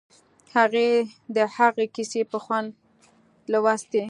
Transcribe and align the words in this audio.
هغې 0.55 0.89
د 1.35 1.37
هغه 1.55 1.83
کیسې 1.95 2.21
په 2.31 2.37
خوند 2.43 2.69
لوستې 3.51 3.99